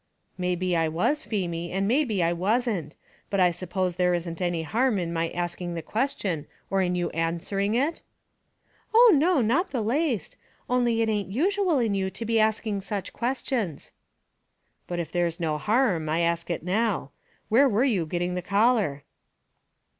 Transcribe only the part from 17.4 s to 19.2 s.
where were you getting the collar?"